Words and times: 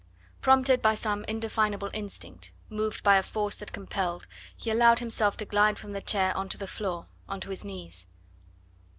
Prompted 0.41 0.81
by 0.81 0.95
some 0.95 1.23
indefinable 1.27 1.91
instinct, 1.93 2.51
moved 2.69 3.03
by 3.03 3.17
a 3.17 3.21
force 3.21 3.55
that 3.57 3.71
compelled, 3.71 4.25
he 4.57 4.71
allowed 4.71 4.97
himself 4.97 5.37
to 5.37 5.45
glide 5.45 5.77
from 5.77 5.91
the 5.91 6.01
chair 6.01 6.35
on 6.35 6.49
to 6.49 6.57
the 6.57 6.65
floor, 6.65 7.05
on 7.29 7.39
to 7.39 7.51
his 7.51 7.63
knees. 7.63 8.07